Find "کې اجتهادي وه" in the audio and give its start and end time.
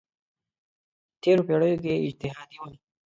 1.83-2.69